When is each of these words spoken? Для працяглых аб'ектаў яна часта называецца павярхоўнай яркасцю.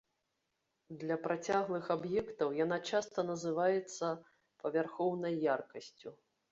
Для 1.03 1.17
працяглых 1.27 1.85
аб'ектаў 1.97 2.57
яна 2.63 2.77
часта 2.93 3.29
называецца 3.31 4.05
павярхоўнай 4.65 5.41
яркасцю. 5.55 6.09